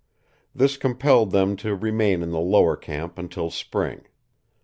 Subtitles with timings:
[0.55, 4.07] This compelled them to remain in the lower camp until spring.